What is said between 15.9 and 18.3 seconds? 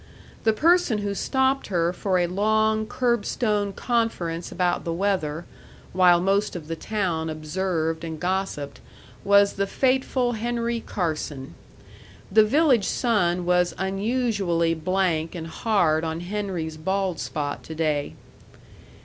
on Henry's bald spot to day.